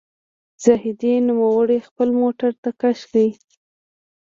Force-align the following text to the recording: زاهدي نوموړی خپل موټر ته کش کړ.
زاهدي 0.63 1.13
نوموړی 1.27 1.77
خپل 1.87 2.09
موټر 2.21 2.51
ته 2.63 2.69
کش 2.81 2.99
کړ. 3.11 3.27